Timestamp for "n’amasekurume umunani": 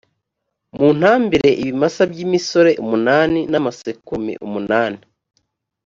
3.51-4.99